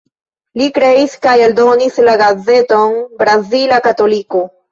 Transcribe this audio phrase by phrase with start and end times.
[0.61, 4.45] Li kreis kaj eldonis la gazeton Brazila Katoliko.